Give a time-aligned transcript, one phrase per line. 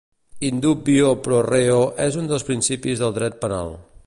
[0.47, 3.75] In dubio pro reo és un dels principis del Dret Penal.